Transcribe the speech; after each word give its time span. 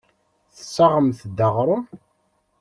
Tessaɣemt-d 0.55 1.37
aɣrum. 1.47 1.83